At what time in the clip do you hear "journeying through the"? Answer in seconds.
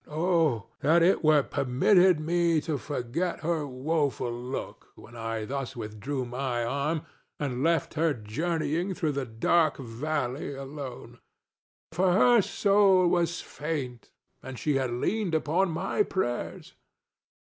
8.11-9.27